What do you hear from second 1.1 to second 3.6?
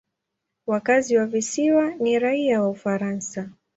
wa visiwa ni raia wa Ufaransa.